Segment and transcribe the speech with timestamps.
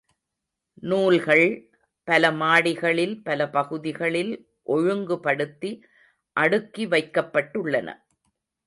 [0.83, 1.45] நூல்கள்,
[2.07, 4.33] பல மாடிகளில், பல பகுதிகளில்,
[4.67, 5.71] ஒழுங்குபடுக்தி,
[6.37, 7.89] அடுக்கி வைக்கப்பட்டுள்ளன.